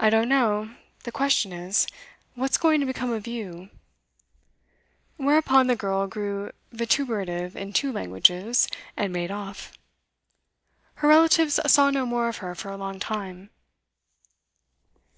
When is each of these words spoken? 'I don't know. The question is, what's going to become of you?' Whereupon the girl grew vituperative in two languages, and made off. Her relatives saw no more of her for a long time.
'I 0.00 0.08
don't 0.08 0.28
know. 0.30 0.74
The 1.04 1.12
question 1.12 1.52
is, 1.52 1.86
what's 2.34 2.56
going 2.56 2.80
to 2.80 2.86
become 2.86 3.10
of 3.12 3.26
you?' 3.26 3.68
Whereupon 5.18 5.66
the 5.66 5.76
girl 5.76 6.06
grew 6.06 6.52
vituperative 6.72 7.54
in 7.54 7.74
two 7.74 7.92
languages, 7.92 8.68
and 8.96 9.12
made 9.12 9.30
off. 9.30 9.70
Her 11.04 11.08
relatives 11.08 11.60
saw 11.70 11.90
no 11.90 12.06
more 12.06 12.28
of 12.30 12.38
her 12.38 12.54
for 12.54 12.70
a 12.70 12.78
long 12.78 12.98
time. 12.98 13.50